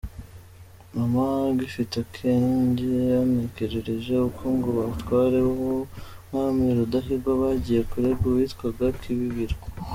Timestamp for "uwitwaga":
8.27-8.85